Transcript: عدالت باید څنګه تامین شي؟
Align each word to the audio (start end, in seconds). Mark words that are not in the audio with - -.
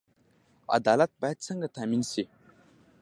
عدالت 0.77 1.11
باید 1.21 1.43
څنګه 1.47 1.67
تامین 1.75 2.03
شي؟ 2.11 2.23